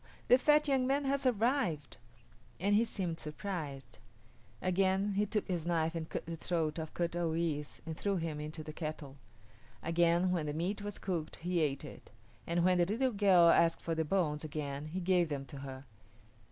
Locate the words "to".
15.45-15.59